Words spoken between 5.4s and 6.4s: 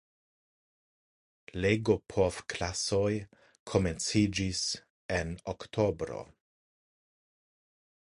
oktobro.